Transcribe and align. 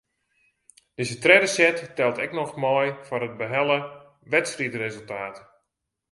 Dizze 0.99 1.17
tredde 1.25 1.49
set 1.55 1.77
teld 1.99 2.17
ek 2.25 2.31
noch 2.39 2.55
mei 2.63 2.87
foar 3.07 3.25
it 3.27 3.35
behelle 3.41 3.77
wedstriidresultaat. 4.31 5.35